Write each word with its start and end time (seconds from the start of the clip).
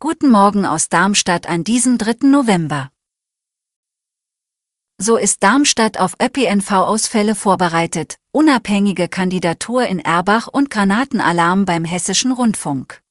Guten 0.00 0.30
Morgen 0.30 0.64
aus 0.64 0.88
Darmstadt 0.88 1.46
an 1.46 1.64
diesem 1.64 1.98
3. 1.98 2.28
November. 2.28 2.90
So 4.96 5.18
ist 5.18 5.42
Darmstadt 5.42 6.00
auf 6.00 6.14
ÖPNV-Ausfälle 6.18 7.34
vorbereitet, 7.34 8.16
unabhängige 8.32 9.08
Kandidatur 9.08 9.86
in 9.86 9.98
Erbach 9.98 10.48
und 10.48 10.70
Granatenalarm 10.70 11.66
beim 11.66 11.84
Hessischen 11.84 12.32
Rundfunk. 12.32 13.02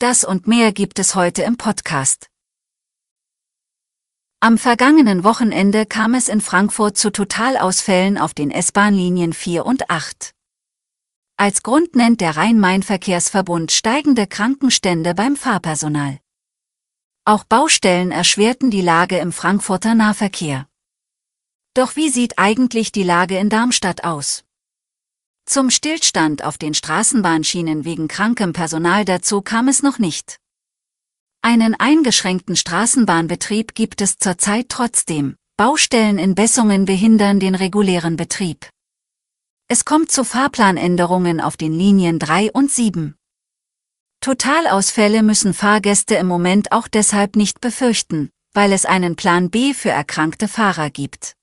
Das 0.00 0.24
und 0.24 0.48
mehr 0.48 0.72
gibt 0.72 0.98
es 0.98 1.14
heute 1.14 1.42
im 1.42 1.56
Podcast. 1.56 2.26
Am 4.40 4.58
vergangenen 4.58 5.22
Wochenende 5.22 5.86
kam 5.86 6.14
es 6.14 6.28
in 6.28 6.40
Frankfurt 6.40 6.96
zu 6.96 7.10
Totalausfällen 7.10 8.18
auf 8.18 8.34
den 8.34 8.50
S-Bahn-Linien 8.50 9.32
4 9.32 9.64
und 9.64 9.88
8. 9.88 10.35
Als 11.38 11.62
Grund 11.62 11.94
nennt 11.94 12.22
der 12.22 12.38
Rhein-Main-Verkehrsverbund 12.38 13.70
steigende 13.70 14.26
Krankenstände 14.26 15.14
beim 15.14 15.36
Fahrpersonal. 15.36 16.18
Auch 17.26 17.44
Baustellen 17.44 18.10
erschwerten 18.10 18.70
die 18.70 18.80
Lage 18.80 19.18
im 19.18 19.32
Frankfurter 19.32 19.94
Nahverkehr. 19.94 20.66
Doch 21.74 21.94
wie 21.94 22.08
sieht 22.08 22.38
eigentlich 22.38 22.90
die 22.90 23.02
Lage 23.02 23.36
in 23.36 23.50
Darmstadt 23.50 24.04
aus? 24.04 24.44
Zum 25.44 25.68
Stillstand 25.68 26.42
auf 26.42 26.56
den 26.56 26.72
Straßenbahnschienen 26.72 27.84
wegen 27.84 28.08
krankem 28.08 28.54
Personal 28.54 29.04
dazu 29.04 29.42
kam 29.42 29.68
es 29.68 29.82
noch 29.82 29.98
nicht. 29.98 30.38
Einen 31.42 31.74
eingeschränkten 31.74 32.56
Straßenbahnbetrieb 32.56 33.74
gibt 33.74 34.00
es 34.00 34.16
zurzeit 34.16 34.70
trotzdem. 34.70 35.36
Baustellen 35.58 36.18
in 36.18 36.34
Bessungen 36.34 36.86
behindern 36.86 37.40
den 37.40 37.54
regulären 37.54 38.16
Betrieb. 38.16 38.70
Es 39.68 39.84
kommt 39.84 40.12
zu 40.12 40.22
Fahrplanänderungen 40.22 41.40
auf 41.40 41.56
den 41.56 41.72
Linien 41.72 42.20
3 42.20 42.52
und 42.52 42.70
7. 42.70 43.16
Totalausfälle 44.20 45.24
müssen 45.24 45.54
Fahrgäste 45.54 46.14
im 46.14 46.28
Moment 46.28 46.70
auch 46.70 46.86
deshalb 46.86 47.34
nicht 47.34 47.60
befürchten, 47.60 48.30
weil 48.54 48.72
es 48.72 48.86
einen 48.86 49.16
Plan 49.16 49.50
B 49.50 49.74
für 49.74 49.90
erkrankte 49.90 50.46
Fahrer 50.46 50.90
gibt. 50.90 51.34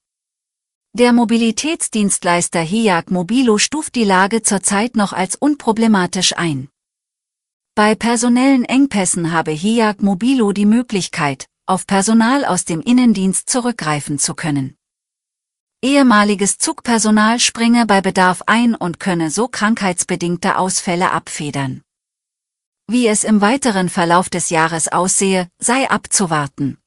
Der 0.93 1.11
Mobilitätsdienstleister 1.11 2.61
HIAG 2.61 3.11
Mobilo 3.11 3.57
stuft 3.57 3.95
die 3.95 4.05
Lage 4.05 4.41
zurzeit 4.41 4.95
noch 4.95 5.11
als 5.11 5.35
unproblematisch 5.35 6.37
ein. 6.37 6.69
Bei 7.75 7.93
personellen 7.93 8.63
Engpässen 8.63 9.33
habe 9.33 9.51
HIAG 9.51 10.01
Mobilo 10.01 10.53
die 10.53 10.65
Möglichkeit, 10.65 11.47
auf 11.65 11.85
Personal 11.87 12.45
aus 12.45 12.63
dem 12.63 12.79
Innendienst 12.79 13.49
zurückgreifen 13.49 14.17
zu 14.17 14.33
können. 14.33 14.77
Ehemaliges 15.83 16.59
Zugpersonal 16.59 17.41
springe 17.41 17.85
bei 17.85 17.99
Bedarf 17.99 18.41
ein 18.47 18.73
und 18.73 19.01
könne 19.01 19.29
so 19.29 19.49
krankheitsbedingte 19.49 20.57
Ausfälle 20.57 21.11
abfedern. 21.11 21.81
Wie 22.87 23.05
es 23.05 23.25
im 23.25 23.41
weiteren 23.41 23.89
Verlauf 23.89 24.29
des 24.29 24.49
Jahres 24.49 24.87
aussehe, 24.87 25.49
sei 25.59 25.89
abzuwarten. 25.89 26.77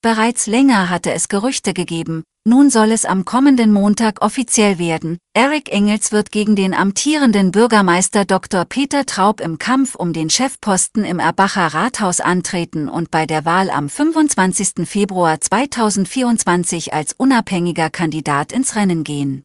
Bereits 0.00 0.46
länger 0.46 0.88
hatte 0.88 1.12
es 1.12 1.26
Gerüchte 1.26 1.74
gegeben, 1.74 2.22
nun 2.46 2.70
soll 2.70 2.92
es 2.92 3.04
am 3.04 3.24
kommenden 3.24 3.72
Montag 3.72 4.22
offiziell 4.22 4.78
werden. 4.78 5.18
Eric 5.34 5.70
Engels 5.72 6.12
wird 6.12 6.30
gegen 6.30 6.54
den 6.54 6.72
amtierenden 6.72 7.50
Bürgermeister 7.50 8.24
Dr. 8.24 8.64
Peter 8.64 9.04
Traub 9.04 9.40
im 9.40 9.58
Kampf 9.58 9.96
um 9.96 10.12
den 10.12 10.30
Chefposten 10.30 11.04
im 11.04 11.18
Erbacher 11.18 11.66
Rathaus 11.66 12.20
antreten 12.20 12.88
und 12.88 13.10
bei 13.10 13.26
der 13.26 13.44
Wahl 13.44 13.68
am 13.68 13.88
25. 13.88 14.88
Februar 14.88 15.40
2024 15.40 16.94
als 16.94 17.12
unabhängiger 17.12 17.90
Kandidat 17.90 18.52
ins 18.52 18.76
Rennen 18.76 19.02
gehen. 19.02 19.42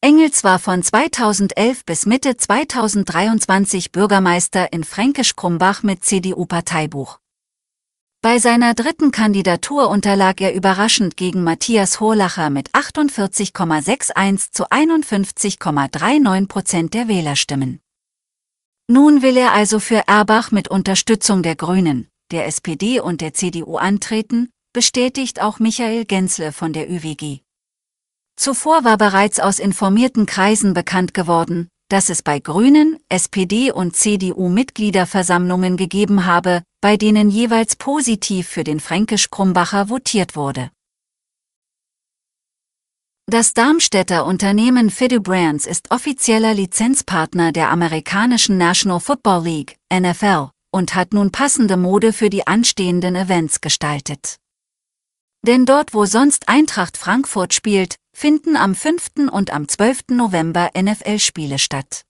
Engels 0.00 0.42
war 0.42 0.58
von 0.58 0.82
2011 0.82 1.84
bis 1.84 2.06
Mitte 2.06 2.34
2023 2.34 3.92
Bürgermeister 3.92 4.72
in 4.72 4.82
Fränkisch-Krumbach 4.82 5.82
mit 5.82 6.02
CDU-Parteibuch. 6.02 7.19
Bei 8.22 8.38
seiner 8.38 8.74
dritten 8.74 9.12
Kandidatur 9.12 9.88
unterlag 9.88 10.42
er 10.42 10.52
überraschend 10.52 11.16
gegen 11.16 11.42
Matthias 11.42 12.00
Horlacher 12.00 12.50
mit 12.50 12.70
48,61 12.72 14.52
zu 14.52 14.70
51,39 14.70 16.46
Prozent 16.46 16.92
der 16.92 17.08
Wählerstimmen. 17.08 17.80
Nun 18.88 19.22
will 19.22 19.38
er 19.38 19.54
also 19.54 19.80
für 19.80 20.06
Erbach 20.06 20.50
mit 20.50 20.68
Unterstützung 20.68 21.42
der 21.42 21.56
Grünen, 21.56 22.08
der 22.30 22.46
SPD 22.46 23.00
und 23.00 23.22
der 23.22 23.32
CDU 23.32 23.78
antreten, 23.78 24.50
bestätigt 24.74 25.40
auch 25.40 25.58
Michael 25.58 26.04
Gensle 26.04 26.52
von 26.52 26.74
der 26.74 26.90
ÜWG. 26.90 27.40
Zuvor 28.36 28.84
war 28.84 28.98
bereits 28.98 29.40
aus 29.40 29.58
informierten 29.58 30.26
Kreisen 30.26 30.74
bekannt 30.74 31.14
geworden, 31.14 31.68
dass 31.88 32.10
es 32.10 32.22
bei 32.22 32.38
Grünen, 32.38 32.98
SPD 33.08 33.72
und 33.72 33.96
CDU 33.96 34.50
Mitgliederversammlungen 34.50 35.78
gegeben 35.78 36.26
habe, 36.26 36.62
bei 36.80 36.96
denen 36.96 37.30
jeweils 37.30 37.76
positiv 37.76 38.48
für 38.48 38.64
den 38.64 38.80
Fränkisch-Krumbacher 38.80 39.88
votiert 39.88 40.36
wurde. 40.36 40.70
Das 43.26 43.54
Darmstädter 43.54 44.26
Unternehmen 44.26 44.90
Fidu 44.90 45.20
Brands 45.20 45.66
ist 45.66 45.92
offizieller 45.92 46.52
Lizenzpartner 46.52 47.52
der 47.52 47.70
amerikanischen 47.70 48.58
National 48.58 48.98
Football 48.98 49.44
League, 49.44 49.76
NFL, 49.92 50.50
und 50.72 50.94
hat 50.94 51.12
nun 51.12 51.30
passende 51.30 51.76
Mode 51.76 52.12
für 52.12 52.28
die 52.28 52.46
anstehenden 52.46 53.14
Events 53.14 53.60
gestaltet. 53.60 54.38
Denn 55.46 55.64
dort, 55.64 55.94
wo 55.94 56.06
sonst 56.06 56.48
Eintracht 56.48 56.96
Frankfurt 56.96 57.54
spielt, 57.54 57.96
finden 58.12 58.56
am 58.56 58.74
5. 58.74 59.30
und 59.30 59.52
am 59.52 59.68
12. 59.68 60.08
November 60.10 60.70
NFL-Spiele 60.76 61.58
statt. 61.58 62.02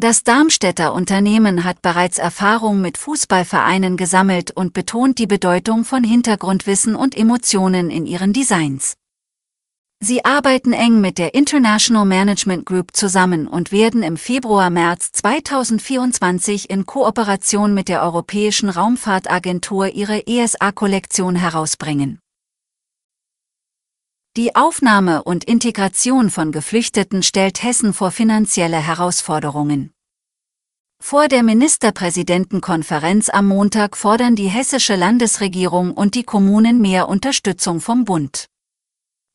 Das 0.00 0.22
Darmstädter 0.22 0.94
Unternehmen 0.94 1.64
hat 1.64 1.82
bereits 1.82 2.18
Erfahrung 2.18 2.80
mit 2.80 2.98
Fußballvereinen 2.98 3.96
gesammelt 3.96 4.52
und 4.52 4.72
betont 4.72 5.18
die 5.18 5.26
Bedeutung 5.26 5.84
von 5.84 6.04
Hintergrundwissen 6.04 6.94
und 6.94 7.16
Emotionen 7.16 7.90
in 7.90 8.06
ihren 8.06 8.32
Designs. 8.32 8.94
Sie 10.00 10.24
arbeiten 10.24 10.72
eng 10.72 11.00
mit 11.00 11.18
der 11.18 11.34
International 11.34 12.04
Management 12.04 12.64
Group 12.64 12.94
zusammen 12.94 13.48
und 13.48 13.72
werden 13.72 14.04
im 14.04 14.16
Februar-März 14.16 15.10
2024 15.14 16.70
in 16.70 16.86
Kooperation 16.86 17.74
mit 17.74 17.88
der 17.88 18.04
Europäischen 18.04 18.68
Raumfahrtagentur 18.68 19.88
ihre 19.88 20.28
ESA-Kollektion 20.28 21.34
herausbringen. 21.34 22.20
Die 24.38 24.54
Aufnahme 24.54 25.24
und 25.24 25.42
Integration 25.42 26.30
von 26.30 26.52
Geflüchteten 26.52 27.24
stellt 27.24 27.64
Hessen 27.64 27.92
vor 27.92 28.12
finanzielle 28.12 28.76
Herausforderungen. 28.76 29.90
Vor 31.02 31.26
der 31.26 31.42
Ministerpräsidentenkonferenz 31.42 33.30
am 33.30 33.48
Montag 33.48 33.96
fordern 33.96 34.36
die 34.36 34.46
hessische 34.46 34.94
Landesregierung 34.94 35.90
und 35.90 36.14
die 36.14 36.22
Kommunen 36.22 36.80
mehr 36.80 37.08
Unterstützung 37.08 37.80
vom 37.80 38.04
Bund. 38.04 38.46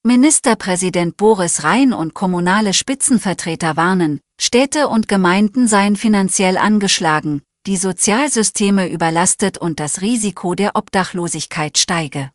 Ministerpräsident 0.04 1.18
Boris 1.18 1.66
Rhein 1.66 1.92
und 1.92 2.14
kommunale 2.14 2.74
Spitzenvertreter 2.74 3.76
warnen, 3.76 4.22
Städte 4.40 4.88
und 4.88 5.10
Gemeinden 5.10 5.68
seien 5.68 5.98
finanziell 5.98 6.56
angeschlagen, 6.58 7.42
die 7.68 7.76
Sozialsysteme 7.76 8.88
überlastet 8.88 9.58
und 9.58 9.82
das 9.82 10.00
Risiko 10.00 10.56
der 10.56 10.78
Obdachlosigkeit 10.78 11.78
steige. 11.78 12.32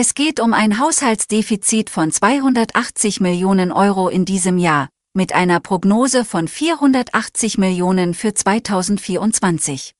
Es 0.00 0.14
geht 0.14 0.38
um 0.38 0.54
ein 0.54 0.78
Haushaltsdefizit 0.78 1.90
von 1.90 2.12
280 2.12 3.18
Millionen 3.18 3.72
Euro 3.72 4.08
in 4.08 4.24
diesem 4.24 4.56
Jahr, 4.56 4.90
mit 5.12 5.32
einer 5.32 5.58
Prognose 5.58 6.24
von 6.24 6.46
480 6.46 7.58
Millionen 7.58 8.14
für 8.14 8.32
2024. 8.32 9.96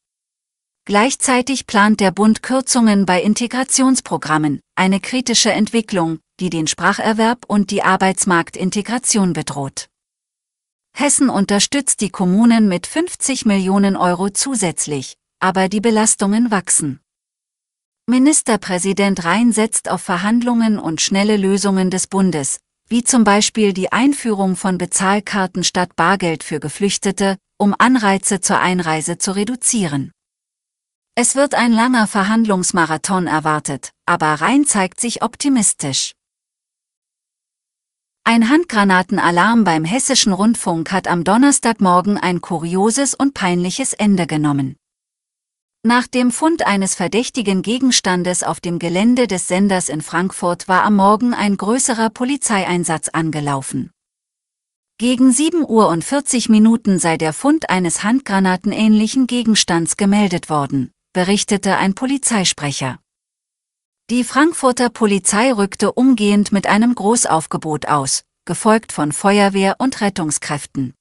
Gleichzeitig 0.85 1.67
plant 1.67 1.99
der 1.99 2.12
Bund 2.12 2.45
Kürzungen 2.45 3.06
bei 3.06 3.21
Integrationsprogrammen, 3.21 4.61
eine 4.77 5.00
kritische 5.00 5.50
Entwicklung, 5.50 6.21
die 6.39 6.50
den 6.50 6.69
Spracherwerb 6.69 7.45
und 7.49 7.73
die 7.73 7.83
Arbeitsmarktintegration 7.83 9.33
bedroht. 9.33 9.89
Hessen 10.97 11.29
unterstützt 11.29 12.03
die 12.03 12.11
Kommunen 12.11 12.69
mit 12.69 12.87
50 12.87 13.47
Millionen 13.47 13.97
Euro 13.97 14.31
zusätzlich, 14.31 15.17
aber 15.41 15.69
die 15.69 15.81
Belastungen 15.81 16.53
wachsen. 16.53 17.00
Ministerpräsident 18.10 19.26
Rhein 19.26 19.52
setzt 19.52 19.90
auf 19.90 20.00
Verhandlungen 20.00 20.78
und 20.78 21.02
schnelle 21.02 21.37
Lösungen 21.37 21.90
des 21.90 22.06
Bundes, 22.06 22.58
wie 22.88 23.05
zum 23.05 23.22
Beispiel 23.22 23.75
die 23.75 23.93
Einführung 23.93 24.56
von 24.56 24.78
Bezahlkarten 24.78 25.62
statt 25.62 25.94
Bargeld 25.94 26.43
für 26.43 26.58
Geflüchtete, 26.58 27.37
um 27.58 27.75
Anreize 27.78 28.40
zur 28.40 28.60
Einreise 28.60 29.19
zu 29.19 29.32
reduzieren. 29.32 30.10
Es 31.16 31.37
wird 31.37 31.55
ein 31.55 31.70
langer 31.70 32.06
Verhandlungsmarathon 32.06 33.26
erwartet, 33.26 33.90
aber 34.06 34.40
Rhein 34.40 34.64
zeigt 34.64 35.00
sich 35.00 35.22
optimistisch. 35.22 36.12
Ein 38.25 38.49
Handgranatenalarm 38.49 39.64
beim 39.64 39.84
hessischen 39.84 40.32
Rundfunk 40.32 40.93
hat 40.93 41.08
am 41.08 41.25
Donnerstagmorgen 41.25 42.16
ein 42.16 42.40
kurioses 42.40 43.14
und 43.14 43.34
peinliches 43.34 43.93
Ende 43.93 44.26
genommen. 44.26 44.76
Nach 45.88 46.06
dem 46.06 46.32
Fund 46.32 46.67
eines 46.67 46.94
verdächtigen 46.94 47.62
Gegenstandes 47.62 48.43
auf 48.43 48.61
dem 48.61 48.79
Gelände 48.79 49.26
des 49.26 49.49
Senders 49.49 49.88
in 49.88 50.02
Frankfurt 50.02 50.69
war 50.69 50.82
am 50.82 50.96
Morgen 50.96 51.32
ein 51.32 51.56
größerer 51.56 52.11
Polizeieinsatz 52.11 53.08
angelaufen. 53.08 53.90
Gegen 54.99 55.32
7 55.32 55.64
Uhr 55.67 55.88
und 55.88 56.05
40 56.05 56.50
Minuten 56.50 56.99
sei 56.99 57.17
der 57.17 57.32
Fund 57.32 57.70
eines 57.70 58.05
handgranatenähnlichen 58.05 59.26
Gegenstands 59.26 59.96
gemeldet 59.96 60.50
worden, 60.50 60.90
berichtete 61.14 61.79
ein 61.79 61.94
Polizeisprecher. 61.94 62.99
Die 64.11 64.25
Frankfurter 64.25 64.90
Polizei 64.90 65.55
rückte 65.55 65.93
umgehend 65.93 66.52
mit 66.52 66.67
einem 66.67 66.94
Großaufgebot 66.94 67.87
aus, 67.87 68.25
gefolgt 68.44 68.93
von 68.93 69.11
Feuerwehr 69.11 69.76
und 69.79 70.02
Rettungskräften. 70.02 70.93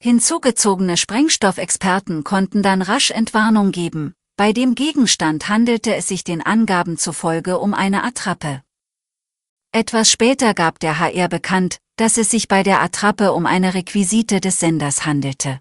Hinzugezogene 0.00 0.96
Sprengstoffexperten 0.96 2.22
konnten 2.22 2.62
dann 2.62 2.82
rasch 2.82 3.10
Entwarnung 3.10 3.72
geben, 3.72 4.14
bei 4.36 4.52
dem 4.52 4.76
Gegenstand 4.76 5.48
handelte 5.48 5.96
es 5.96 6.06
sich 6.06 6.22
den 6.22 6.40
Angaben 6.40 6.96
zufolge 6.96 7.58
um 7.58 7.74
eine 7.74 8.04
Attrappe. 8.04 8.62
Etwas 9.72 10.08
später 10.08 10.54
gab 10.54 10.78
der 10.78 11.00
HR 11.00 11.28
bekannt, 11.28 11.78
dass 11.96 12.16
es 12.16 12.30
sich 12.30 12.46
bei 12.46 12.62
der 12.62 12.80
Attrappe 12.80 13.32
um 13.32 13.44
eine 13.44 13.74
Requisite 13.74 14.40
des 14.40 14.60
Senders 14.60 15.04
handelte. 15.04 15.58